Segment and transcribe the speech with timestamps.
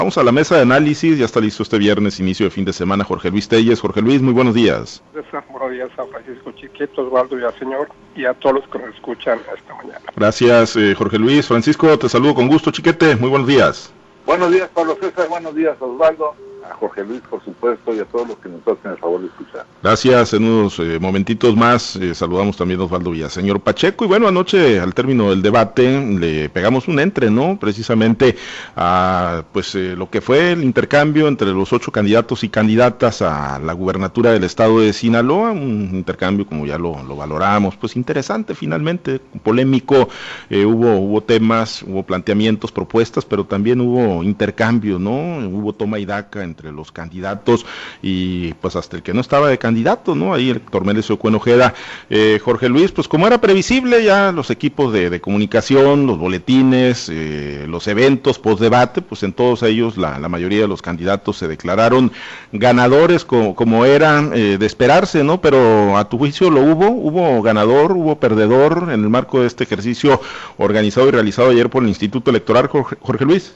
[0.00, 2.72] Vamos a la mesa de análisis, ya está listo este viernes, inicio de fin de
[2.72, 3.80] semana, Jorge Luis Telles.
[3.80, 5.02] Jorge Luis, muy buenos días.
[5.50, 8.94] Buenos días a Francisco Chiquito, Osvaldo y al señor y a todos los que nos
[8.94, 10.00] escuchan esta mañana.
[10.14, 11.48] Gracias, eh, Jorge Luis.
[11.48, 13.92] Francisco, te saludo con gusto, Chiquete, muy buenos días.
[14.24, 16.36] Buenos días, Pablo César, buenos días, Osvaldo
[16.70, 19.26] a Jorge Luis, por supuesto, y a todos los que nos hacen el favor de
[19.26, 19.64] escuchar.
[19.82, 20.34] Gracias.
[20.34, 24.04] En unos eh, momentitos más eh, saludamos también a Osvaldo Villaseñor Pacheco.
[24.04, 27.58] Y bueno, anoche, al término del debate, le pegamos un entre, ¿no?
[27.58, 28.36] Precisamente
[28.76, 33.58] a pues eh, lo que fue el intercambio entre los ocho candidatos y candidatas a
[33.58, 35.52] la gubernatura del estado de Sinaloa.
[35.52, 40.08] Un intercambio, como ya lo, lo valoramos, pues interesante finalmente, polémico.
[40.50, 45.38] hubo, hubo temas, hubo planteamientos, propuestas, pero también hubo intercambio, ¿no?
[45.48, 47.64] Hubo toma y daca entre los candidatos
[48.02, 50.34] y pues hasta el que no estaba de candidato, ¿no?
[50.34, 51.74] Ahí el Tormeles Ojeda,
[52.10, 57.66] eh, Jorge Luis, pues como era previsible ya los equipos de, comunicación, los boletines, eh,
[57.68, 62.12] los eventos post debate, pues en todos ellos la, mayoría de los candidatos se declararon
[62.52, 65.40] ganadores como, como era eh, de esperarse, ¿no?
[65.40, 69.64] Pero a tu juicio lo hubo, hubo ganador, hubo perdedor en el marco de este
[69.64, 70.20] ejercicio
[70.58, 73.54] organizado y realizado ayer por el Instituto Electoral, Jorge Luis.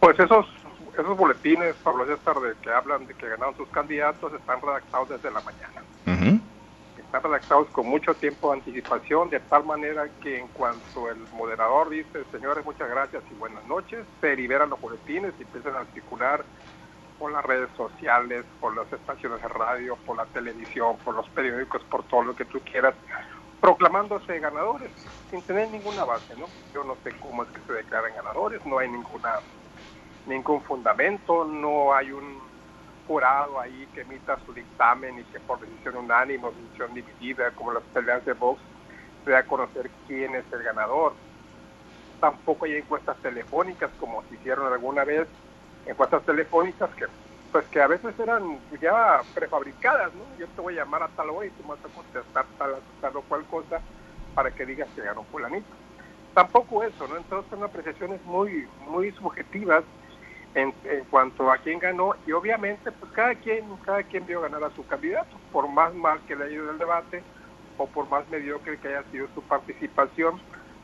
[0.00, 0.46] Pues esos
[1.00, 5.30] esos boletines, Pablo César, de que hablan de que ganaron sus candidatos, están redactados desde
[5.30, 5.82] la mañana.
[6.96, 11.90] Están redactados con mucho tiempo de anticipación, de tal manera que en cuanto el moderador
[11.90, 16.44] dice, señores, muchas gracias y buenas noches, se liberan los boletines y empiezan a circular
[17.18, 21.82] por las redes sociales, por las estaciones de radio, por la televisión, por los periódicos,
[21.90, 22.94] por todo lo que tú quieras,
[23.60, 24.90] proclamándose ganadores,
[25.30, 26.46] sin tener ninguna base, ¿no?
[26.72, 29.40] Yo no sé cómo es que se declaran ganadores, no hay ninguna
[30.26, 32.38] ningún fundamento, no hay un
[33.06, 37.72] jurado ahí que emita su dictamen y que por decisión unánime o decisión dividida, como
[37.72, 38.60] las peleas de Vox,
[39.24, 41.14] se a conocer quién es el ganador.
[42.20, 45.26] Tampoco hay encuestas telefónicas como se hicieron alguna vez,
[45.86, 47.06] encuestas telefónicas que
[47.50, 50.22] pues que a veces eran ya prefabricadas, ¿no?
[50.38, 53.16] Yo te voy a llamar a tal hora y tú vas a contestar tal, tal
[53.16, 53.80] o cual cosa
[54.36, 55.66] para que digas que ganó fulanito.
[56.32, 57.16] Tampoco eso, ¿no?
[57.16, 59.82] Entonces son apreciaciones muy, muy subjetivas
[60.54, 60.72] en,
[61.10, 64.84] cuanto a quién ganó y obviamente pues cada quien cada quien vio ganar a su
[64.86, 67.22] candidato por más mal que le haya ido el debate
[67.78, 70.40] o por más mediocre que haya sido su participación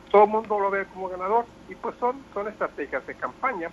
[0.09, 3.69] todo el mundo lo ve como ganador y pues son son estrategias de campaña.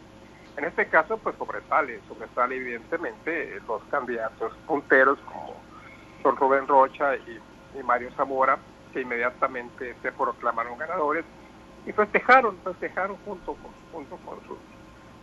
[0.56, 5.54] En este caso pues sobresale sobresale evidentemente los candidatos punteros como
[6.22, 7.40] son Rubén Rocha y,
[7.84, 8.58] Mario Zamora
[8.92, 11.24] que inmediatamente se proclamaron ganadores
[11.86, 14.58] y festejaron festejaron junto con junto con sus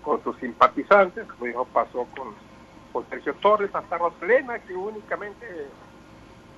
[0.03, 2.33] con sus simpatizantes, como dijo, pasó con,
[2.91, 5.67] con Sergio Torres, hasta Rosalena, que únicamente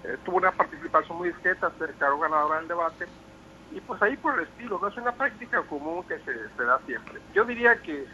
[0.04, 3.08] eh, tuvo una participación muy discreta, se declaró ganadora del debate,
[3.72, 7.20] y pues ahí por el estilo, no es una práctica común que se, da siempre.
[7.34, 8.06] Yo diría que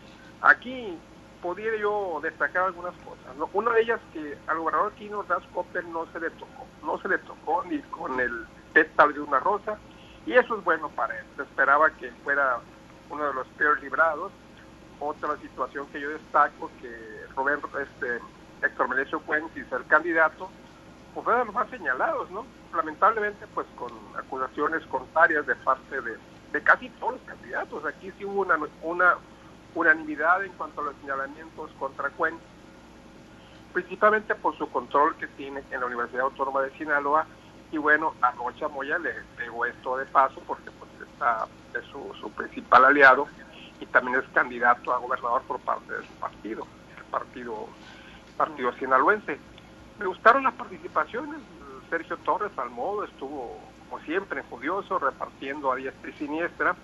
[0.41, 0.97] aquí
[1.41, 3.35] podría yo destacar algunas cosas.
[3.53, 5.43] Una de ellas que al gobernador Kino Das
[5.87, 9.77] no se le tocó, no se le tocó ni con el pétalo de una rosa,
[10.25, 11.25] y eso es bueno para él.
[11.35, 12.59] Se esperaba que fuera
[13.09, 14.31] uno de los peores librados,
[14.99, 18.19] otra situación que yo destaco, que Roberto, este,
[18.61, 20.49] Héctor Melesio Fuentes, el candidato,
[21.13, 22.45] pues fue de los más señalados, ¿no?
[22.75, 26.17] Lamentablemente, pues con acusaciones contrarias de parte de,
[26.51, 27.85] de casi todos los candidatos.
[27.85, 29.15] Aquí sí hubo una, una
[29.75, 32.43] unanimidad en cuanto a los señalamientos contra Cuenca,
[33.73, 37.25] principalmente por su control que tiene en la Universidad Autónoma de Sinaloa.
[37.71, 42.31] Y bueno, a Rocha Moya le pegó esto de paso porque pues está, es su
[42.31, 43.27] principal aliado
[43.79, 46.67] y también es candidato a gobernador por parte de su partido,
[46.97, 47.67] el partido,
[48.37, 49.39] partido sinaloense.
[49.97, 51.39] Me gustaron las participaciones,
[51.89, 53.59] Sergio Torres al modo estuvo
[53.89, 56.75] como siempre judioso, repartiendo a diestra y siniestra,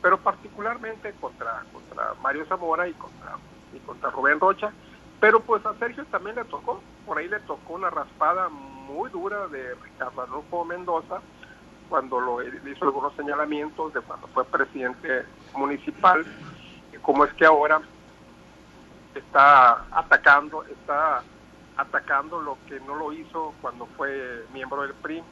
[0.00, 3.36] pero particularmente contra, contra Mario Zamora y contra,
[3.74, 4.72] y contra Rubén Rocha,
[5.20, 9.48] pero pues a Sergio también le tocó, por ahí le tocó una raspada muy dura
[9.48, 11.20] de Ricardo Arnulfo Mendoza,
[11.88, 15.24] cuando lo hizo algunos señalamientos de cuando fue presidente
[15.54, 16.24] municipal,
[17.02, 17.80] como es que ahora
[19.14, 21.22] está atacando, está
[21.76, 25.22] atacando lo que no lo hizo cuando fue miembro del PRI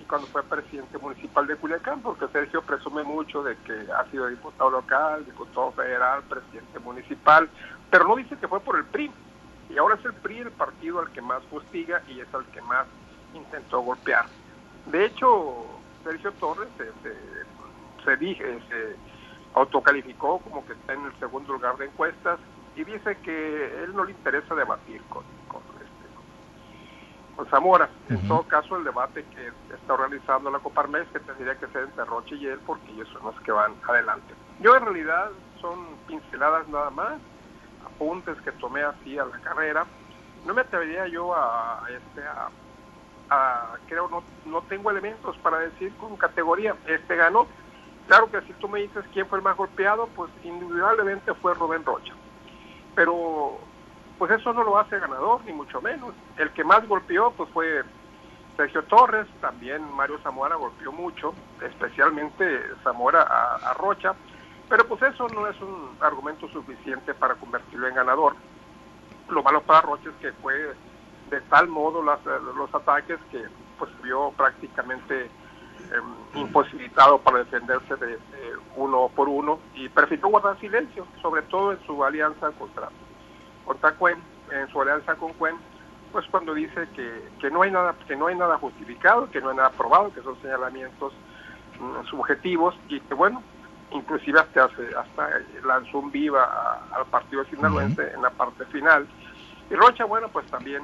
[0.00, 4.26] y cuando fue presidente municipal de Culiacán, porque Sergio presume mucho de que ha sido
[4.28, 7.48] diputado local, diputado federal, presidente municipal,
[7.90, 9.10] pero no dice que fue por el PRI.
[9.68, 12.60] Y ahora es el PRI el partido al que más fustiga y es al que
[12.62, 12.86] más
[13.34, 14.26] intentó golpear.
[14.86, 15.66] De hecho,
[16.02, 16.90] Sergio Torres se,
[18.04, 18.96] se, dije, se
[19.54, 22.38] autocalificó como que está en el segundo lugar de encuestas
[22.76, 27.88] y dice que él no le interesa debatir con, con, este, con Zamora.
[28.08, 32.04] En todo caso, el debate que está organizando la Coparmes, que tendría que ser entre
[32.04, 34.34] Roche y él, porque ellos son los que van adelante.
[34.60, 35.30] Yo en realidad
[35.60, 37.14] son pinceladas nada más,
[37.84, 39.84] apuntes que tomé así a la carrera.
[40.46, 42.22] No me atrevería yo a, este,
[43.28, 47.46] a, creo, no, no tengo elementos para decir con categoría, este ganó.
[48.06, 51.84] Claro que si tú me dices quién fue el más golpeado, pues indudablemente fue Rubén
[51.84, 52.12] Rocha.
[52.94, 53.58] Pero
[54.18, 56.12] pues eso no lo hace ganador, ni mucho menos.
[56.36, 57.82] El que más golpeó pues fue
[58.56, 61.32] Sergio Torres, también Mario Zamora golpeó mucho,
[61.62, 62.44] especialmente
[62.84, 64.14] Zamora a, Rocha,
[64.68, 68.36] pero pues eso no es un argumento suficiente para convertirlo en ganador.
[69.30, 70.74] Lo malo para Rocha es que fue
[71.30, 73.42] de tal modo los ataques que
[73.78, 75.30] pues vio prácticamente
[76.34, 78.18] imposibilitado para defenderse de,
[78.76, 82.88] uno por uno y prefirió guardar silencio, sobre todo en su alianza contra,
[83.64, 84.18] contra Cuen,
[84.52, 85.56] en su alianza con Cuen,
[86.12, 89.50] pues cuando dice que, que, no hay nada que no hay nada justificado, que no
[89.50, 91.12] hay nada probado, que son señalamientos
[91.78, 93.42] mm, subjetivos y que bueno,
[93.90, 95.30] inclusive hasta hasta
[95.64, 99.06] lanzó un viva al partido sinaloense en la parte final.
[99.70, 100.82] Y Rocha, bueno, pues también,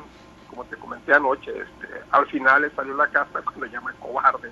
[0.48, 4.50] como te comenté anoche, este, al final le salió la casa cuando llama cobarde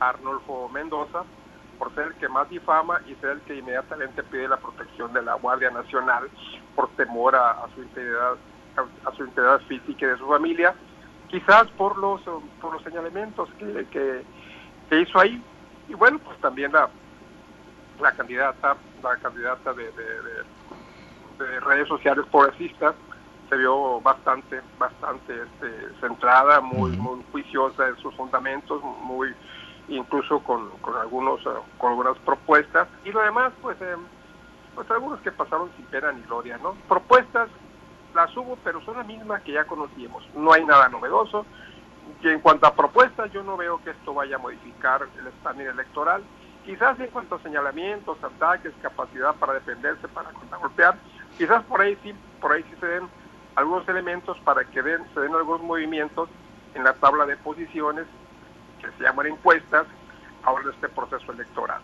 [0.00, 1.24] a Arnulfo Mendoza
[1.78, 5.22] por ser el que más difama y ser el que inmediatamente pide la protección de
[5.22, 6.28] la Guardia Nacional
[6.74, 8.36] por temor a su integridad
[9.04, 10.74] a, su integridad física y de su familia,
[11.28, 12.20] quizás por los,
[12.60, 14.24] por los señalamientos que,
[14.88, 15.42] que, hizo ahí.
[15.88, 16.88] Y bueno, pues también la,
[18.00, 22.94] la candidata, la candidata de, de, redes sociales progresistas
[23.48, 29.32] se vio bastante, bastante este, centrada, muy, muy juiciosa en sus fundamentos, muy
[29.88, 31.40] incluso con, con algunos
[31.78, 33.96] con algunas propuestas y lo demás pues eh,
[34.74, 37.48] pues algunos que pasaron sin pena ni gloria no propuestas
[38.14, 40.24] las hubo, pero son las mismas que ya conocíamos.
[40.34, 41.46] No hay nada novedoso.
[42.22, 45.66] Y en cuanto a propuestas, yo no veo que esto vaya a modificar el estándar
[45.66, 46.22] electoral.
[46.64, 50.96] Quizás en cuanto a señalamientos, ataques, capacidad para defenderse, para contragolpear,
[51.36, 53.08] quizás por ahí sí, por ahí sí se den
[53.54, 56.28] algunos elementos para que den, se den algunos movimientos
[56.74, 58.06] en la tabla de posiciones
[58.78, 59.86] que se llaman encuestas
[60.44, 61.80] ahora en este proceso electoral.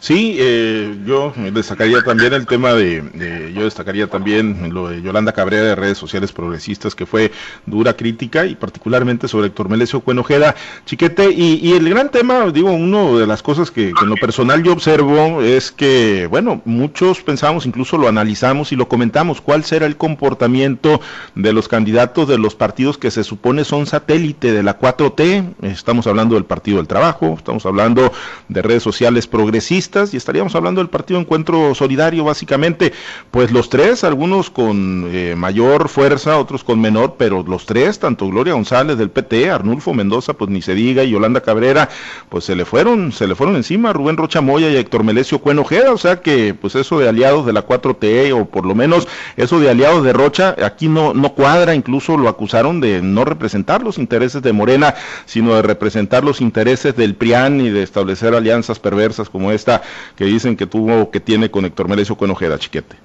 [0.00, 5.64] Sí, eh, yo destacaría también el tema de, yo destacaría también lo de Yolanda Cabrera
[5.64, 7.32] de redes sociales progresistas, que fue
[7.66, 10.54] dura crítica y particularmente sobre Héctor Melesio Cuenojeda,
[10.86, 14.72] Chiquete, y, el gran tema, digo, una de las cosas que, en lo personal yo
[14.72, 19.96] observo es que, bueno, muchos pensamos, incluso lo analizamos y lo comentamos, cuál será el
[19.96, 21.00] comportamiento
[21.34, 26.06] de los candidatos de los partidos que se supone son satélite de la 4T, estamos
[26.06, 28.12] hablando del Partido del Trabajo, estamos hablando
[28.48, 32.92] de redes sociales progresistas, y estaríamos hablando del partido Encuentro Solidario básicamente,
[33.30, 38.28] pues los tres, algunos con eh, mayor fuerza, otros con menor, pero los tres, tanto
[38.28, 41.88] Gloria González del PT, Arnulfo Mendoza, pues ni se diga, y Yolanda Cabrera,
[42.28, 45.92] pues se le fueron, se le fueron encima Rubén Rocha Moya y Héctor Melesio Cuenojeda,
[45.92, 49.08] o sea que pues eso de aliados de la 4T o por lo menos
[49.38, 53.82] eso de aliados de Rocha aquí no no cuadra, incluso lo acusaron de no representar
[53.82, 54.94] los intereses de Morena,
[55.24, 57.14] sino de representar los intereses del
[57.46, 59.80] Y de establecer alianzas perversas como esta
[60.16, 62.96] que dicen que tuvo, que tiene con Héctor Merecio con Ojeda, Chiquete.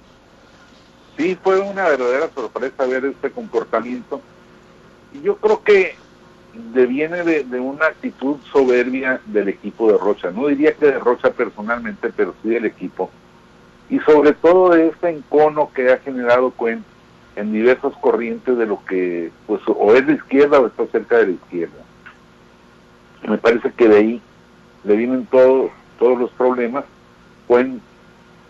[1.15, 4.21] Sí, fue una verdadera sorpresa ver este comportamiento.
[5.13, 5.95] Y yo creo que
[6.73, 10.31] deviene de, de, una actitud soberbia del equipo de Rocha.
[10.31, 13.11] No diría que de Rocha personalmente, pero sí del equipo.
[13.91, 16.83] Y sobre todo de este encono que ha generado Cuen
[17.35, 21.27] en diversas corrientes de lo que, pues, o es de izquierda o está cerca de
[21.27, 21.82] la izquierda.
[23.27, 24.21] Me parece que de ahí
[24.83, 26.83] le vienen todos todos los problemas,
[27.47, 27.81] Cuen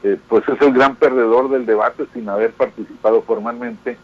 [0.04, 3.98] eh, pues es el gran perdedor del debate sin haber participado formalmente,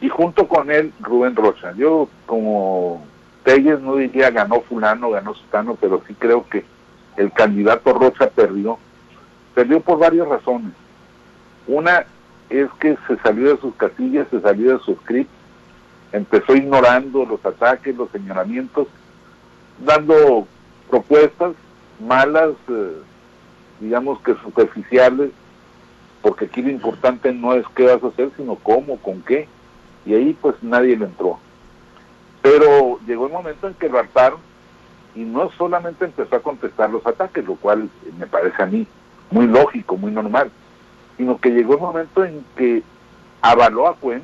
[0.00, 1.72] y junto con él Rubén Rocha.
[1.72, 3.04] Yo como
[3.42, 6.64] Telles no diría ganó fulano, ganó sutano, pero sí creo que
[7.16, 8.78] el candidato Rocha perdió.
[9.54, 10.72] Perdió por varias razones.
[11.66, 12.04] Una
[12.50, 15.30] es que se salió de sus casillas, se salió de sus script,
[16.12, 18.88] empezó ignorando los ataques, los señalamientos,
[19.78, 20.46] dando
[20.90, 21.54] propuestas
[22.00, 22.92] malas, eh,
[23.80, 25.30] digamos que superficiales,
[26.22, 29.48] porque aquí lo importante no es qué vas a hacer, sino cómo, con qué,
[30.06, 31.38] y ahí pues nadie le entró.
[32.42, 34.40] Pero llegó el momento en que lo hartaron
[35.14, 37.88] y no solamente empezó a contestar los ataques, lo cual
[38.18, 38.86] me parece a mí
[39.30, 40.50] muy lógico, muy normal,
[41.16, 42.82] sino que llegó el momento en que
[43.40, 44.22] avaló a Cuen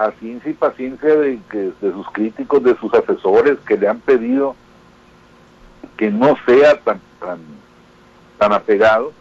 [0.00, 4.00] a ciencia y paciencia de, que, de sus críticos, de sus asesores que le han
[4.00, 4.56] pedido
[5.98, 7.38] que no sea tan, tan,
[8.38, 9.12] tan apegado,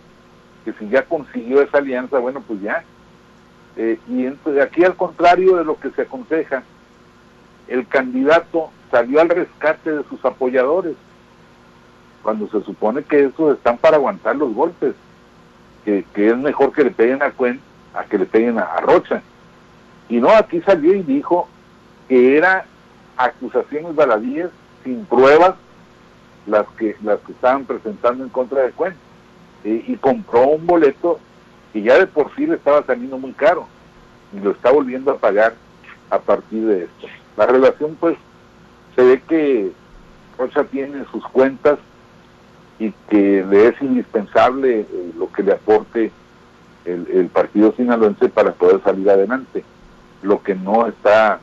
[0.63, 2.85] que si ya consiguió esa alianza, bueno, pues ya.
[3.75, 6.63] Eh, y entonces, aquí al contrario de lo que se aconseja,
[7.67, 10.95] el candidato salió al rescate de sus apoyadores,
[12.23, 14.95] cuando se supone que esos están para aguantar los golpes.
[15.83, 17.59] que, es mejor que le peguen a Cuen
[17.93, 19.21] a que le peguen a, Rocha.
[20.09, 21.47] Y no, aquí salió y dijo
[22.07, 22.65] que era
[23.15, 24.49] acusaciones baladíes
[24.83, 25.55] sin pruebas
[26.47, 28.93] las que las que estaban presentando en contra de Cuen.
[29.63, 31.19] y compró un boleto
[31.71, 33.67] que ya de por sí le estaba saliendo muy caro
[34.33, 35.53] y lo está volviendo a pagar
[36.09, 37.07] a partir de esto.
[37.37, 38.17] La relación pues
[38.95, 39.71] se ve que
[40.37, 41.79] Rocha tiene sus cuentas
[42.79, 46.11] y que le es indispensable eh, lo que le aporte
[46.85, 49.63] el, partido sinaloense para poder salir adelante.
[50.21, 51.39] Lo que no está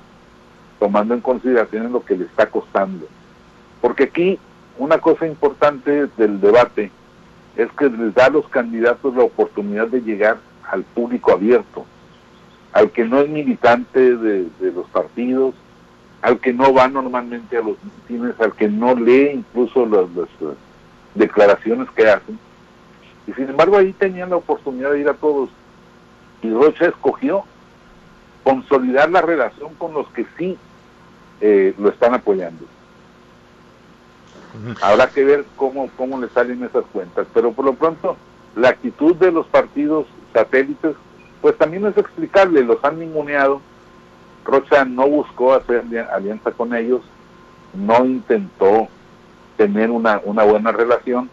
[0.78, 3.06] tomando en consideración es lo que le está costando.
[3.80, 4.38] Porque aquí
[4.78, 6.90] una cosa importante del debate
[7.56, 10.38] es que les da a los candidatos la oportunidad de llegar
[10.70, 11.86] al público abierto,
[12.72, 15.54] al que no es militante de, los partidos,
[16.20, 20.56] al que no va normalmente a los mítines, al que no lee incluso las, las,
[21.14, 22.38] declaraciones que hacen.
[23.26, 25.48] Y sin embargo ahí tenían la oportunidad de ir a todos.
[26.42, 27.44] Y Rocha escogió
[28.46, 30.56] consolidar la relación con los que sí
[31.40, 32.64] eh, lo están apoyando.
[34.80, 38.16] Habrá que ver cómo, cómo le salen esas cuentas, pero por lo pronto
[38.54, 40.94] la actitud de los partidos satélites,
[41.42, 43.60] pues también es explicable, los han ninguneado.
[44.44, 47.00] Rocha no buscó hacer alianza con ellos,
[47.74, 48.86] no intentó
[49.56, 51.28] tener una, una buena relación.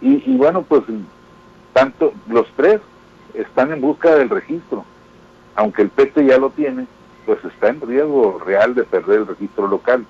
[0.00, 0.82] Y, y bueno, pues
[1.72, 2.80] tanto los tres
[3.34, 4.84] están en busca del registro.
[5.56, 6.86] Aunque el PT ya lo tiene,
[7.26, 10.04] pues está en riesgo real de perder el registro local.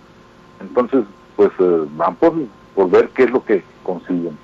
[0.60, 1.04] Entonces,
[1.36, 2.34] pues eh, van por,
[2.74, 4.36] por ver qué es lo que consiguen.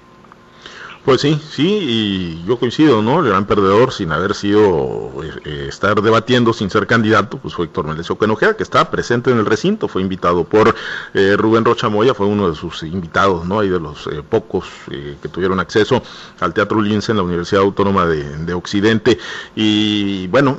[1.05, 3.21] Pues sí, sí, y yo coincido, ¿no?
[3.21, 7.65] El gran perdedor, sin haber sido, eh, eh, estar debatiendo sin ser candidato, pues fue
[7.65, 10.75] Héctor Melesio Quenojea, que está presente en el recinto, fue invitado por
[11.15, 13.65] eh, Rubén Rocha Moya, fue uno de sus invitados, ¿no?
[13.65, 16.03] Y de los pocos que tuvieron acceso
[16.39, 19.19] al Teatro Lince en la Universidad Autónoma de, Occidente.
[19.55, 20.59] Y bueno,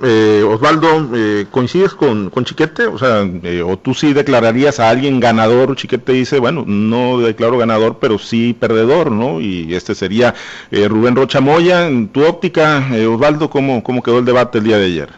[0.49, 1.09] Osvaldo,
[1.51, 2.87] ¿coincides con, con Chiquete?
[2.87, 3.23] O sea,
[3.65, 8.55] o tú sí declararías a alguien ganador, Chiquete dice, bueno, no declaro ganador, pero sí
[8.57, 9.41] perdedor, ¿no?
[9.41, 10.30] Y este sería
[10.71, 14.63] eh, Rubén Rocha Moya, en tu óptica, eh, Osvaldo, ¿cómo, ¿cómo quedó el debate el
[14.63, 15.09] día de ayer?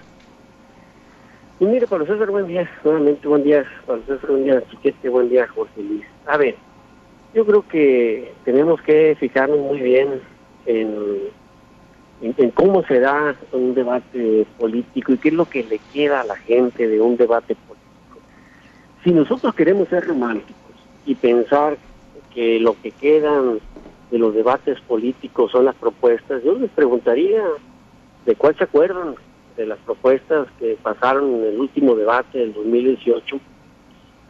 [1.60, 5.29] Y mire, Pablo César, buen día, nuevamente buen día, Pablo César, buen día, Chiquete, buen
[5.29, 6.03] día, Jorge Luis.
[6.25, 6.55] A ver,
[7.34, 10.22] yo creo que tenemos que fijarnos muy bien
[10.65, 11.20] en,
[12.22, 16.25] en, cómo se da un debate político y qué es lo que le queda a
[16.25, 18.20] la gente de un debate político.
[19.03, 20.55] Si nosotros queremos ser románticos
[21.05, 21.77] y pensar
[22.34, 23.60] que lo que quedan
[24.13, 27.43] de los debates políticos son las propuestas, yo les preguntaría
[28.27, 29.15] de cuál se acuerdan
[29.58, 33.39] de las propuestas que pasaron en el último debate del 2018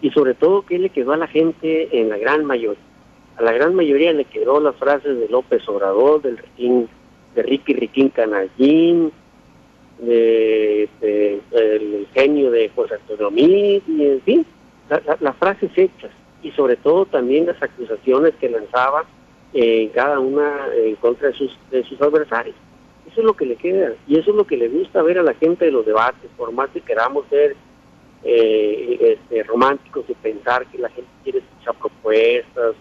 [0.01, 2.81] y sobre todo qué le quedó a la gente en la gran mayoría.
[3.35, 6.39] A la gran mayoría le quedó las frases de López Obrador, del
[7.35, 9.11] de Ricky Riquín Canallín,
[9.99, 14.45] de, el genio de José Antonio Mid, y en fin,
[15.19, 16.11] las frases hechas.
[16.41, 19.03] Y sobre todo también las acusaciones que lanzaba
[19.53, 22.55] en cada una en contra de sus, de sus adversarios.
[23.07, 25.23] Eso es lo que le queda y eso es lo que le gusta ver a
[25.23, 27.55] la gente de los debates, por más que queramos ser
[28.23, 32.75] eh, este, románticos y pensar que la gente quiere escuchar propuestas,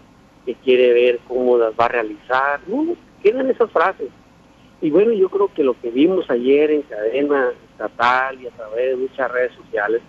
[0.45, 2.61] que quiere ver cómo las va a realizar.
[2.67, 4.09] No, quedan esas frases.
[4.81, 8.89] Y bueno, yo creo que lo que vimos ayer en cadena estatal y a través
[8.89, 10.01] de muchas redes sociales,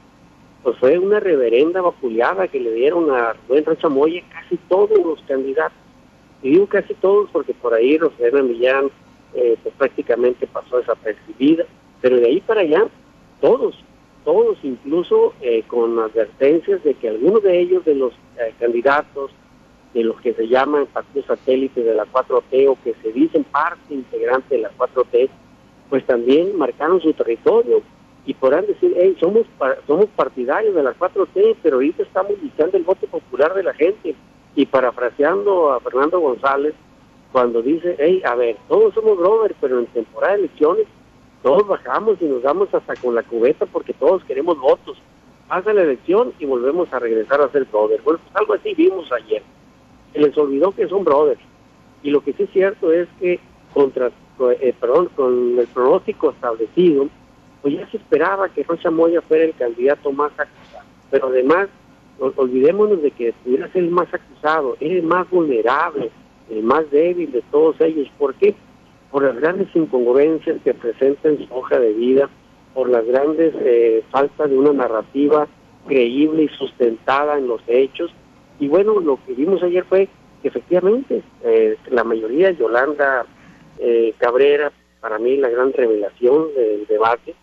[0.62, 5.83] pues fue una reverenda vapuleada que le dieron a Rubén Rochamoye casi todos los candidatos
[6.44, 8.90] y digo casi todos porque por ahí Rosalena Millán
[9.32, 11.64] eh, pues prácticamente pasó desapercibida,
[12.02, 12.86] pero de ahí para allá,
[13.40, 13.82] todos,
[14.26, 19.30] todos, incluso eh, con advertencias de que algunos de ellos, de los eh, candidatos,
[19.94, 23.94] de los que se llaman partidos satélites de la 4T o que se dicen parte
[23.94, 25.30] integrante de la 4T,
[25.88, 27.80] pues también marcaron su territorio
[28.26, 29.46] y podrán decir, hey, somos,
[29.86, 34.14] somos partidarios de la 4T, pero ahorita estamos buscando el voto popular de la gente
[34.56, 36.75] y parafraseando a Fernando González,
[37.32, 40.87] cuando dice, hey, a ver, todos somos brothers, pero en temporada de elecciones
[41.42, 44.96] todos bajamos y nos damos hasta con la cubeta porque todos queremos votos.
[45.46, 48.02] Pasa la elección y volvemos a regresar a ser brothers.
[48.02, 49.42] Bueno, pues algo así vimos ayer.
[50.14, 51.40] Se les olvidó que son brothers.
[52.02, 53.40] Y lo que sí es cierto es que
[53.75, 54.11] contra,
[54.61, 57.08] eh, perdón, con el pronóstico establecido,
[57.61, 60.87] pues ya se esperaba que Rocha Moya fuera el candidato más acusado.
[61.11, 61.68] Pero además
[62.18, 66.11] olvidémonos de que pudiera ser el más acusado, el más vulnerable,
[66.50, 68.09] el más débil de todos ellos.
[68.18, 68.54] ¿Por qué?
[69.11, 72.28] Por las grandes incongruencias que presenta en su hoja de vida,
[72.73, 75.47] por las grandes eh, faltas de una narrativa
[75.87, 78.12] creíble y sustentada en los hechos.
[78.59, 80.09] Y bueno, lo que vimos ayer fue
[80.42, 83.26] que efectivamente eh, la mayoría, Yolanda
[83.78, 87.35] eh, Cabrera, para mí la gran revelación del debate,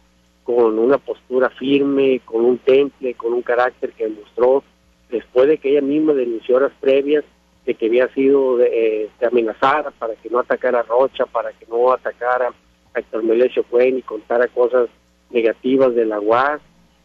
[0.55, 4.63] con una postura firme, con un temple, con un carácter que mostró
[5.09, 7.23] después de que ella misma denunció horas previas
[7.65, 11.93] de que había sido eh, amenazada para que no atacara a Rocha, para que no
[11.93, 12.51] atacara
[12.93, 14.89] a Héctor Melesio Cuen y contara cosas
[15.29, 16.59] negativas de la UAS,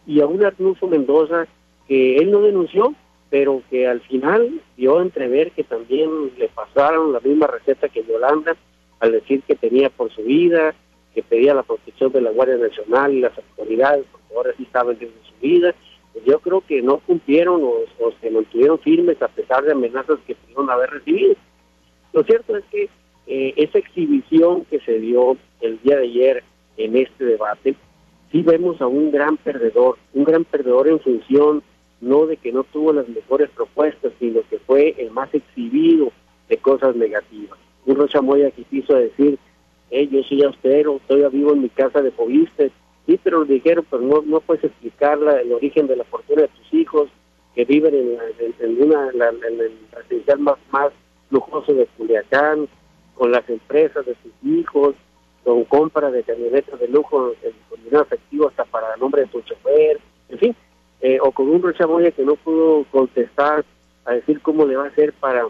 [0.06, 1.46] y a un Arnulfo Mendoza
[1.86, 2.94] que él no denunció,
[3.30, 8.02] pero que al final dio a entrever que también le pasaron la misma receta que
[8.04, 8.56] Yolanda,
[8.98, 10.74] al decir que tenía por su vida,
[11.16, 14.98] que pedía la protección de la Guardia Nacional y las autoridades, porque ahora sí saben
[14.98, 15.74] de su vida.
[16.12, 20.34] Pues yo creo que no cumplieron o, se mantuvieron firmes a pesar de amenazas que
[20.34, 21.34] pudieron haber recibido.
[22.12, 22.90] Lo cierto es que
[23.28, 26.44] eh, esa exhibición que se dio el día de ayer
[26.76, 27.74] en este debate,
[28.30, 31.62] sí vemos a un gran perdedor, un gran perdedor en función
[32.02, 36.12] no de que no tuvo las mejores propuestas, sino que fue el más exhibido
[36.50, 37.58] de cosas negativas.
[37.86, 39.38] Un Rocha Moya que quiso decir,
[39.90, 42.70] hey, yo soy austero, estoy vivo en mi casa de Poviste,
[43.06, 46.48] sí, pero le dijeron, pero no, no puedes explicar el origen de la fortuna de
[46.48, 47.08] tus hijos,
[47.54, 50.92] que viven en, una, en el residencial más, más
[51.30, 52.68] lujoso de Culiacán,
[53.14, 54.94] con las empresas de sus hijos,
[55.42, 57.32] con compra de camionetas de lujo
[57.70, 60.56] con dinero efectivo hasta para el nombre de su chofer, en fin,
[61.00, 63.64] eh, o con un Rocha Moya que no pudo contestar
[64.04, 65.46] a decir cómo le va a hacer para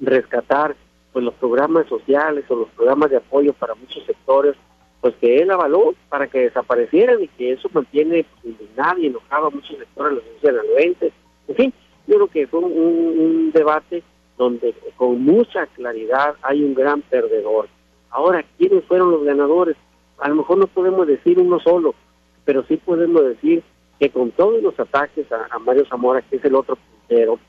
[0.00, 0.76] rescatar
[1.18, 4.54] pues los programas sociales o los programas de apoyo para muchos sectores,
[5.00, 8.54] pues que él avaló para que desaparecieran y que eso mantiene pues,
[8.98, 11.12] y enojado a muchos sectores de la sociedad
[11.48, 11.74] En fin,
[12.06, 14.04] yo creo que fue un, debate
[14.36, 17.66] donde con mucha claridad hay un gran perdedor.
[18.10, 19.74] Ahora, ¿quiénes fueron los ganadores?
[20.18, 21.96] A lo mejor no podemos decir uno solo,
[22.44, 23.64] pero sí podemos decir
[23.98, 27.40] que con todos los ataques a, Mario Zamora, que es el otro puntero,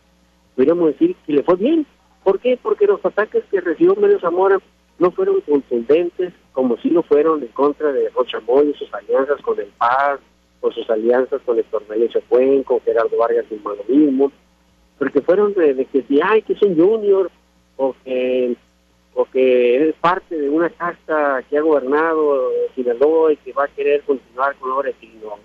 [0.56, 1.86] podríamos decir que le fue bien,
[2.24, 2.58] ¿Por qué?
[2.62, 4.60] Porque los ataques que recibió Mario Zamora
[5.00, 9.42] no fueron contundentes como si lo fueron en contra de Rocha Moy y sus alianzas
[9.42, 10.20] con el Paz,
[10.62, 14.32] o sus alianzas con Héctor Melechio Cuen, con Gerardo Vargas y lo mismo,
[14.98, 17.32] porque fueron de, que si, ay, que es un junior,
[17.78, 18.56] o que,
[19.14, 23.70] o que es parte de una casta que ha gobernado Sinaloa y que va a
[23.70, 24.96] querer continuar con obras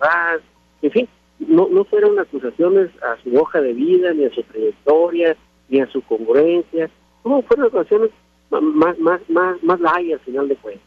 [0.01, 0.41] gas,
[0.83, 1.09] en fin,
[1.39, 5.37] no, no fueron acusaciones a su hoja de vida ni a su trayectoria,
[5.69, 6.91] ni a su congruencia,
[7.25, 8.11] no, fueron actuaciones
[8.51, 10.87] más, más, más, más al final de cuentas.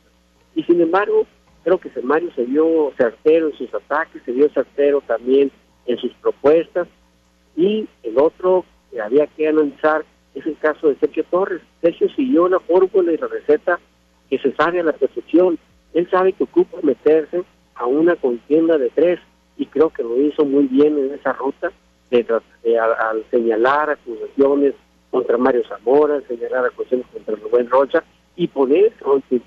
[0.55, 1.25] Y sin embargo,
[1.63, 5.51] creo que Mario se vio certero en sus ataques, se vio certero también
[5.85, 6.87] en sus propuestas,
[7.55, 11.61] y el otro que había que analizar es el caso de Sergio Torres.
[11.81, 13.79] Sergio siguió la fórmula y la receta
[14.29, 15.57] que se sabe a la perfección.
[15.93, 17.43] Él sabe que ocupa meterse
[17.75, 19.19] a una contienda de tres
[19.57, 21.71] y creo que lo hizo muy bien en esa ruta
[22.09, 22.25] de,
[22.79, 24.73] al, señalar acusaciones
[25.11, 28.03] contra Mario Zamora, señalar acusaciones contra Rubén Rocha
[28.35, 28.93] y poner,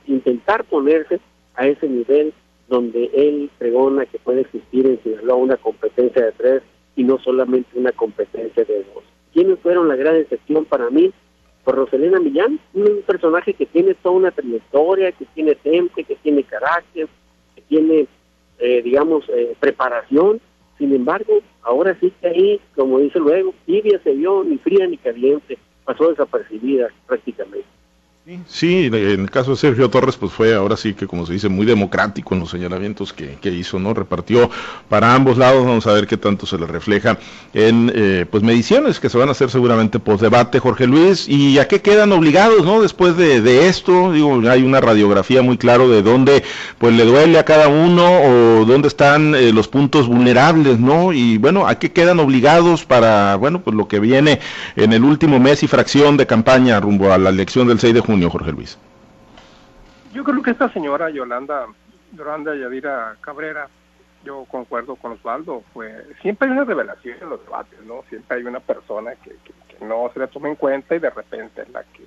[0.07, 1.21] intentar ponerse
[1.55, 2.33] a ese nivel
[2.69, 6.63] donde él pregona que puede existir en Sinaloa una competencia de tres
[6.97, 9.05] y no solamente una competencia de dos.
[9.33, 11.13] ¿Quiénes fueron la gran excepción para mí?
[11.65, 16.43] Por Roselena Millán, un personaje que tiene toda una trayectoria, que tiene temple, que tiene
[16.43, 17.07] carácter,
[17.55, 18.07] que tiene,
[18.59, 20.41] eh, digamos, eh, preparación
[20.81, 24.97] sin embargo, ahora sí que ahí, como dice luego, tibia se vio ni fría ni
[24.97, 27.69] caliente, pasó desapercibida prácticamente.
[28.47, 31.49] Sí, en el caso de Sergio Torres, pues fue ahora sí que, como se dice,
[31.49, 33.95] muy democrático en los señalamientos que, hizo, ¿no?
[33.95, 34.51] Repartió
[34.91, 37.19] para ambos lados, vamos a ver qué tanto se le refleja
[37.55, 41.59] en, eh, pues, mediciones que se van a hacer seguramente post debate, Jorge Luis, y
[41.59, 42.83] a qué quedan obligados, ¿no?
[42.83, 46.43] Después de, esto, digo, hay una radiografía muy claro de dónde,
[46.77, 51.15] pues, le duele a cada uno o dónde están eh, los puntos vulnerables, ¿no?
[51.15, 54.41] Y, bueno, a qué quedan obligados para, bueno, pues, lo que viene
[54.77, 58.01] en el último mes y fracción de campaña rumbo a la elección del 6 de
[58.01, 58.79] junio Jorge Luis?
[60.13, 61.67] Yo creo que esta señora Yolanda,
[62.13, 63.69] Yolanda Yadira Cabrera,
[64.25, 68.03] yo concuerdo con Osvaldo, fue siempre hay una revelación en los debates, ¿no?
[68.09, 69.37] Siempre hay una persona que,
[69.85, 72.05] no se le toma en cuenta y de repente es la que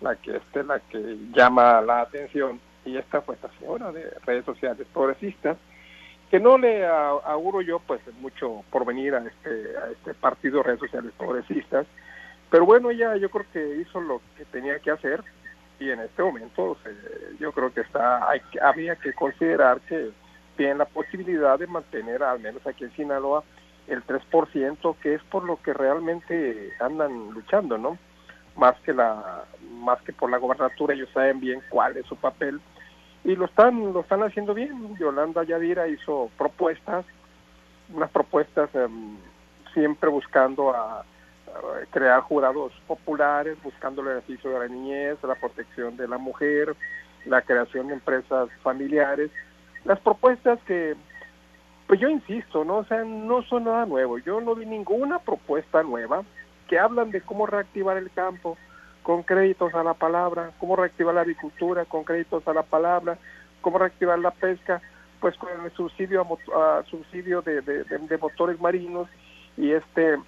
[0.00, 4.46] la que este, la que llama la atención y esta fue esta señora de redes
[4.46, 5.58] sociales progresistas
[6.30, 10.62] que no le auguro yo pues mucho por venir a este a este partido de
[10.62, 11.86] redes sociales progresistas
[12.54, 15.24] pero bueno, ella yo creo que hizo lo que tenía que hacer
[15.80, 16.76] y en este momento
[17.40, 20.12] yo creo que está hay, había que considerar que
[20.56, 23.42] tiene la posibilidad de mantener al menos aquí en Sinaloa
[23.88, 27.98] el 3% que es por lo que realmente andan luchando, ¿no?
[28.54, 29.42] Más que la
[29.80, 32.60] más que por la gobernatura, ellos saben bien cuál es su papel
[33.24, 34.96] y lo están lo están haciendo bien.
[34.96, 37.04] Yolanda Yadira hizo propuestas,
[37.92, 39.16] unas propuestas em,
[39.72, 41.04] siempre buscando a
[41.90, 46.74] crear jurados populares buscando el beneficio de la niñez, la protección de la mujer,
[47.26, 49.30] la creación de empresas familiares.
[49.84, 50.94] Las propuestas que,
[51.86, 52.78] pues yo insisto, ¿no?
[52.78, 54.18] O sea, no son nada nuevo.
[54.18, 56.22] Yo no vi ninguna propuesta nueva
[56.68, 58.56] que hablan de cómo reactivar el campo
[59.02, 63.18] con créditos a la palabra, cómo reactivar la agricultura con créditos a la palabra,
[63.60, 64.80] cómo reactivar la pesca,
[65.20, 69.08] pues con el subsidio a, subsidio de, de, motores marinos
[69.56, 70.18] y este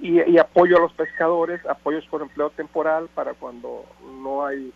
[0.00, 3.84] y, apoyo a los pescadores, apoyos por empleo temporal para cuando
[4.22, 4.72] no hay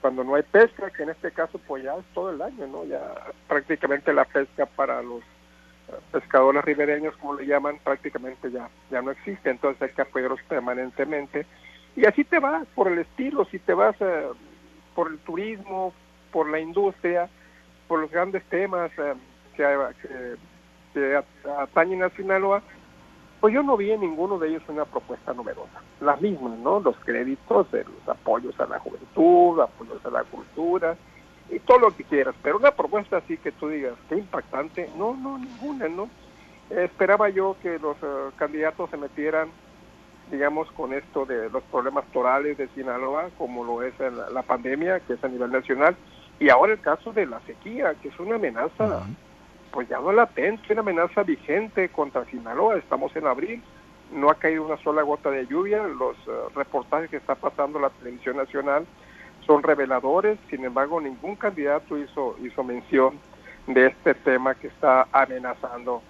[0.00, 2.84] cuando no hay pesca, que en este caso pues ya es todo el año, ¿no?
[2.84, 3.00] Ya
[3.46, 9.12] prácticamente la pesca para los eh, pescadores ribereños, como le llaman, prácticamente ya ya no
[9.12, 11.46] existe, entonces hay que apoyarlos permanentemente
[11.94, 14.28] y así te vas por el estilo, si te vas eh,
[14.94, 15.92] por el turismo,
[16.30, 17.28] por la industria,
[17.86, 19.14] por los grandes temas eh,
[19.56, 20.36] que,
[20.94, 21.22] que,
[21.58, 22.62] atañen a Sinaloa,
[23.42, 25.82] pues yo no vi en ninguno de ellos una propuesta numerosa.
[26.00, 26.78] Las mismas, ¿no?
[26.78, 30.96] Los créditos, eh, los apoyos a la juventud, apoyos a la cultura
[31.50, 32.36] y todo lo que quieras.
[32.40, 36.08] Pero una propuesta así que tú digas, qué impactante, no, no, ninguna, ¿no?
[36.70, 37.96] esperaba yo que los
[38.36, 39.50] candidatos se metieran
[40.30, 45.14] digamos, con esto de los problemas torales de Sinaloa, como lo es la, pandemia, que
[45.14, 45.94] es a nivel nacional,
[46.40, 49.04] y ahora el caso de la sequía, que es una amenaza,
[49.72, 52.76] pues ya no latente, una amenaza vigente contra Sinaloa.
[52.76, 53.62] Estamos en abril,
[54.12, 57.90] no ha caído una sola gota de lluvia, los eh, reportajes que está pasando la
[57.90, 58.86] televisión nacional
[59.46, 63.18] son reveladores, sin embargo, ningún candidato hizo, hizo mención
[63.66, 66.00] de este tema que está amenazando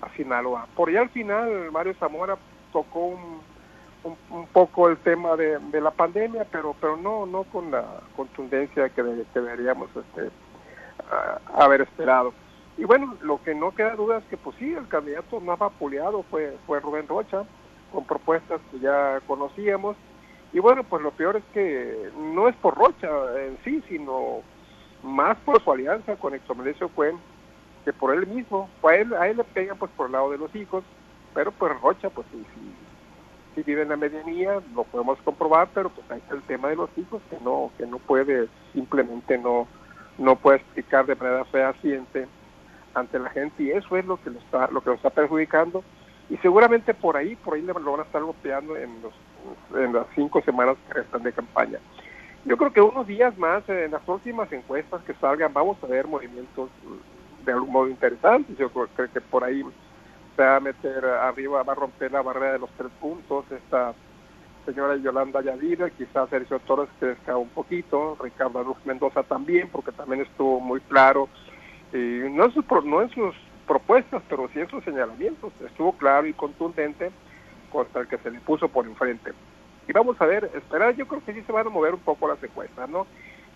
[0.00, 0.66] a Sinaloa.
[0.74, 2.36] Por allá al final, Mario Zamora
[2.72, 3.40] tocó un
[4.04, 7.84] un, poco el tema de, la pandemia, pero pero no no con la
[8.16, 10.30] contundencia que, deberíamos este,
[11.54, 12.32] haber esperado.
[12.80, 16.22] Y bueno, lo que no queda duda es que pues sí, el candidato más vapuleado
[16.30, 17.44] fue, fue Rubén Rocha,
[17.92, 19.98] con propuestas que ya conocíamos.
[20.54, 24.38] Y bueno, pues lo peor es que no es por Rocha en sí, sino
[25.02, 27.18] más por su alianza con Exomelesio Cuen,
[27.84, 28.70] que por él mismo.
[28.82, 30.82] A él, a él le pegan pues por el lado de los hijos,
[31.34, 32.74] pero pues Rocha pues sí, sí
[33.54, 36.76] si vive en la medianía, lo podemos comprobar, pero pues ahí está el tema de
[36.76, 39.66] los hijos que no, que no puede, simplemente no,
[40.16, 42.26] no puede explicar de manera fehaciente
[42.94, 45.82] ante la gente y eso es lo que lo está, lo que lo está perjudicando
[46.30, 49.12] y seguramente por ahí, por ahí lo van a estar golpeando en los,
[49.74, 51.78] en las cinco semanas que restan de campaña.
[52.44, 56.06] Yo creo que unos días más, en las próximas encuestas que salgan, vamos a ver
[56.06, 56.70] movimientos
[57.44, 58.56] de algún modo interesantes.
[58.56, 59.62] Yo creo que por ahí
[60.36, 63.44] se va a meter arriba, va a romper la barrera de los tres puntos.
[63.50, 63.92] Esta
[64.64, 70.22] señora Yolanda Yadira, quizás Sergio Torres crezca un poquito, Ricardo Luz Mendoza también, porque también
[70.22, 71.28] estuvo muy claro,
[71.92, 73.34] y no, en sus, no en sus
[73.66, 77.10] propuestas, pero sí en sus señalamientos, estuvo claro y contundente
[77.70, 79.32] contra el que se le puso por enfrente.
[79.88, 82.28] Y vamos a ver, esperar, yo creo que sí se van a mover un poco
[82.28, 83.06] las encuestas, ¿no?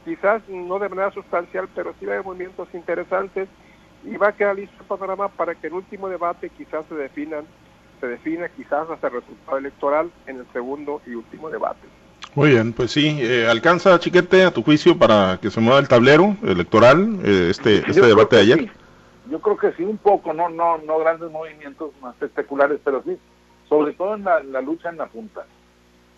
[0.05, 3.49] Quizás no de manera sustancial, pero sí va movimientos interesantes
[4.05, 7.44] y va a quedar listo el panorama para que el último debate quizás se definan,
[8.01, 11.87] se defina quizás hasta el resultado electoral en el segundo y último debate.
[12.35, 15.88] Muy bien, pues sí, eh, alcanza Chiquete a tu juicio para que se mueva el
[15.88, 18.70] tablero electoral eh, este este debate de ayer.
[19.31, 23.16] Yo creo que sí un poco, no no no grandes movimientos más espectaculares, pero sí,
[23.68, 25.47] sobre todo en la, lucha en la punta.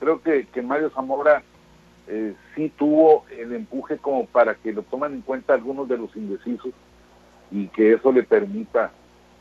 [0.00, 1.42] Creo que, que Mario Zamora
[2.08, 6.14] eh, sí tuvo el empuje como para que lo tomen en cuenta algunos de los
[6.16, 6.72] indecisos
[7.50, 8.90] y que eso le permita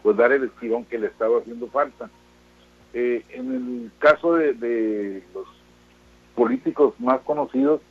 [0.03, 2.09] pues dar el estirón que le estaba haciendo falta.
[2.93, 5.47] Eh, en el caso de, los
[6.36, 7.82] políticos más conocidos,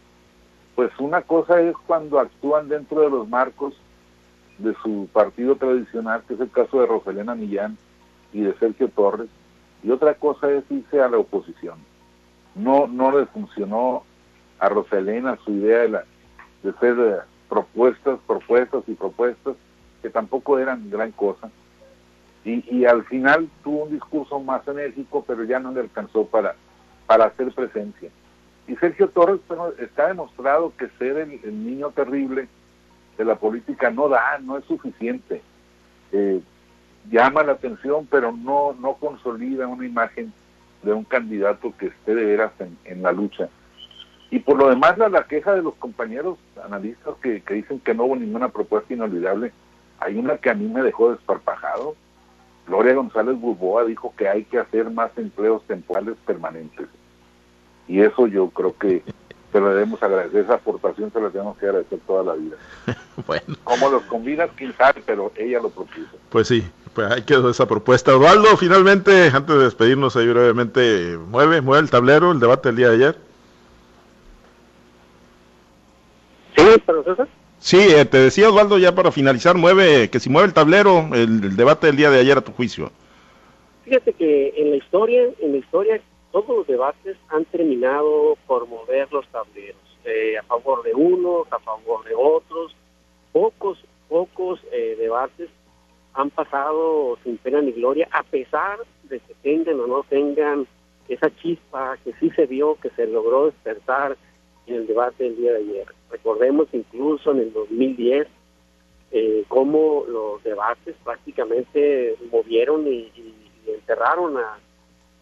[0.74, 3.74] pues una cosa es cuando actúan dentro de los marcos
[4.58, 7.76] de su partido tradicional, que es el caso de Roselena Millán
[8.32, 9.28] y de Sergio Torres,
[9.82, 11.78] y otra cosa es irse a la oposición.
[12.54, 14.04] No, no le funcionó
[14.58, 16.04] a Roselena su idea de, la,
[16.62, 17.16] de hacer eh,
[17.48, 19.56] propuestas, propuestas y propuestas,
[20.02, 21.50] que tampoco eran gran cosa.
[22.44, 26.54] Y, al final tuvo un discurso más enérgico, pero ya no le alcanzó para,
[27.06, 28.10] para hacer presencia.
[28.66, 29.40] Y Sergio Torres
[29.78, 32.48] está demostrado que ser el, niño terrible
[33.18, 35.42] de la política no da, no es suficiente.
[36.12, 36.40] Eh,
[37.10, 40.32] llama la atención, pero no, no consolida una imagen
[40.82, 43.48] de un candidato que esté de veras en, en la lucha.
[44.30, 47.94] Y por lo demás, la, la, queja de los compañeros analistas que, que, dicen que
[47.94, 49.52] no hubo ninguna propuesta inolvidable,
[50.00, 51.94] hay una que a mí me dejó desparpajado.
[52.66, 56.88] Gloria González Burboa dijo que hay que hacer más empleos temporales permanentes.
[57.88, 59.02] Y eso yo creo que
[59.52, 62.56] se lo debemos agradecer, esa aportación se la tenemos que agradecer toda la vida.
[63.26, 63.56] bueno.
[63.62, 66.08] Como los combinas, quién sabe, pero ella lo propuso.
[66.30, 68.16] Pues sí, pues ahí quedó esa propuesta.
[68.16, 72.88] Osvaldo, finalmente, antes de despedirnos ahí brevemente, ¿mueve, mueve el tablero el debate del día
[72.88, 73.16] de ayer?
[76.56, 77.28] Sí, profesor.
[77.64, 81.56] Sí, eh, te decía Osvaldo, ya para finalizar, mueve, que si mueve el tablero, el,
[81.56, 82.92] debate del día de ayer a tu juicio.
[83.84, 86.00] Fíjate que en la historia, en la historia,
[86.34, 91.60] todos los debates han terminado por mover los tableros, eh, a favor de unos, a
[91.60, 92.74] favor de otros.
[93.30, 95.48] Pocos, pocos eh, debates
[96.12, 100.66] han pasado sin pena ni gloria, a pesar de que tengan o no tengan
[101.08, 104.16] esa chispa que sí se vio, que se logró despertar
[104.66, 105.86] en el debate del día de ayer.
[106.10, 108.26] Recordemos incluso en el 2010
[109.12, 113.12] eh, cómo los debates prácticamente movieron y,
[113.68, 114.58] enterraron a,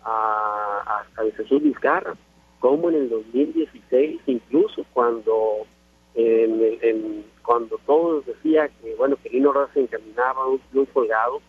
[0.04, 2.14] a, a, Jesús Vizcarra,
[2.60, 5.66] como en el 2016 incluso cuando
[6.14, 11.40] en, cuando todos decía que bueno que Lino Rosa se encaminaba un triunfo colgado,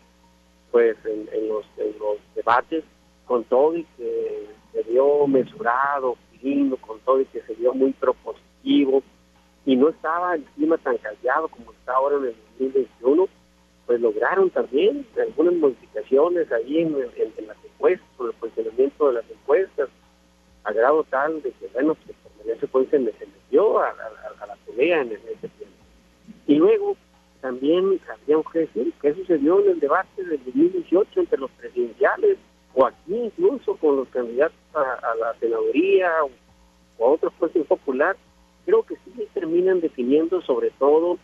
[0.70, 2.84] pues en, los, en los debates
[3.26, 6.16] con todo y que se dio mesurado,
[6.80, 9.02] con todo y que se vio muy propositivo
[9.64, 13.28] y no estaba el clima tan callado como está ahora en el 2021,
[13.86, 19.88] pues lograron también algunas modificaciones ahí en, las encuestas, con el funcionamiento de las encuestas,
[20.64, 23.92] a grado tal de que, bueno, pues en ese pues se, metió a,
[24.46, 25.76] la pelea en, ese tiempo.
[26.46, 26.96] Y luego
[27.40, 32.38] también había que decir qué sucedió en el debate del 2018 entre los presidenciales
[32.74, 36.10] o aquí incluso con los candidatos a, la senaduría
[36.98, 38.16] o, a otros puestos popular,
[38.64, 41.18] creo que sí terminan definiendo sobre todo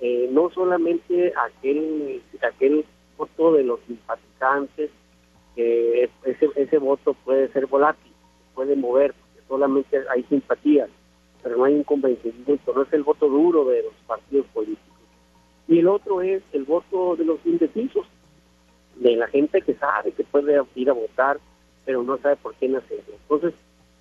[0.00, 2.84] eh, no solamente aquel aquel
[3.16, 4.90] voto de los simpatizantes,
[5.56, 8.12] ese, ese voto puede ser volátil,
[8.54, 10.88] puede mover, porque solamente hay simpatía,
[11.42, 14.84] pero no hay un convencimiento, no es el voto duro de los partidos políticos.
[15.68, 18.06] Y el otro es el voto de los indecisos,
[18.96, 21.38] de la gente que sabe que puede ir a votar,
[21.84, 23.14] pero no sabe por qué hacerlo.
[23.22, 23.54] Entonces,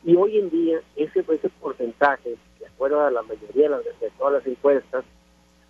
[0.04, 4.48] y hoy en día ese, ese porcentaje, de acuerdo a la mayoría de, todas las
[4.48, 5.06] encuestas,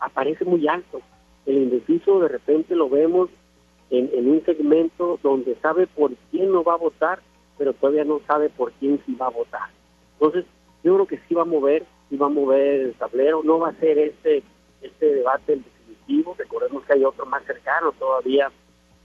[0.04, 1.02] aparece muy alto.
[1.46, 3.30] El indeciso de repente lo vemos
[3.89, 7.20] en, un segmento donde sabe por quién no va a votar,
[7.58, 9.70] pero todavía no sabe por quién sí va a votar.
[10.13, 10.46] Entonces,
[10.84, 13.70] yo creo que sí va a mover, sí va a mover el tablero, no va
[13.70, 14.44] a ser este,
[14.82, 18.52] este debate el definitivo, recordemos que hay otro más cercano todavía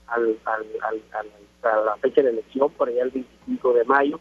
[0.06, 4.20] al, a la fecha de elección, por allá el 25 de mayo.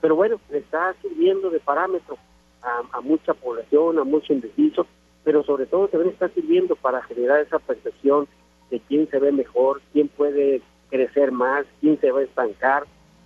[0.00, 2.16] Pero bueno, le está sirviendo de parámetro
[2.62, 4.86] a, mucha población, a mucho indeciso,
[5.28, 8.26] pero sobre todo también está sirviendo para generar esa percepción
[8.70, 12.84] de quién se ve mejor, quién puede crecer más, quién se va a estancar.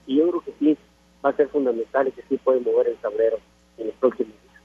[0.08, 0.76] Y yo creo que sí
[1.24, 3.38] va a ser fundamental y que sí puede mover el tablero
[3.78, 4.62] en los próximos días.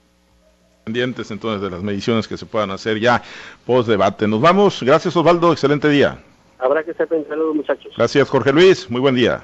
[0.85, 3.21] Pendientes entonces de las mediciones que se puedan hacer ya
[3.67, 4.27] post debate.
[4.27, 4.81] Nos vamos.
[4.81, 5.51] Gracias Osvaldo.
[5.51, 6.17] Excelente día.
[6.57, 7.93] Habrá que ser los muchachos.
[7.95, 8.89] Gracias, Jorge Luis.
[8.89, 9.43] Muy buen día.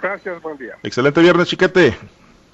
[0.00, 0.78] Gracias, buen día.
[0.82, 1.98] Excelente viernes, chiquete.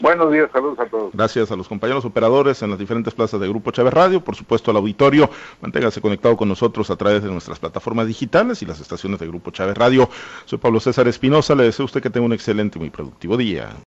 [0.02, 1.12] Buenos días, saludos a todos.
[1.12, 4.72] Gracias a los compañeros operadores en las diferentes plazas de Grupo Chávez Radio, por supuesto
[4.72, 5.30] al auditorio.
[5.60, 9.52] Manténgase conectado con nosotros a través de nuestras plataformas digitales y las estaciones de Grupo
[9.52, 10.08] Chávez Radio.
[10.44, 13.36] Soy Pablo César Espinosa, le deseo a usted que tenga un excelente y muy productivo
[13.36, 13.76] día.